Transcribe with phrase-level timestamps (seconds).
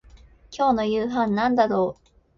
[0.49, 2.09] 今日の夕飯なんだろう